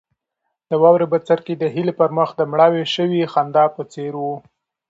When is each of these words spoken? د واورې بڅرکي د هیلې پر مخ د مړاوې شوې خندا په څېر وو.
د 0.69 0.71
واورې 0.81 1.05
بڅرکي 1.11 1.53
د 1.59 1.63
هیلې 1.73 1.93
پر 1.99 2.09
مخ 2.17 2.29
د 2.35 2.41
مړاوې 2.51 2.83
شوې 2.95 3.21
خندا 3.33 3.65
په 3.75 3.81
څېر 3.93 4.13
وو. 4.21 4.35